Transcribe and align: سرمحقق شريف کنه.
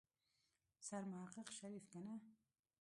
سرمحقق 0.79 1.49
شريف 1.51 1.85
کنه. 1.89 2.19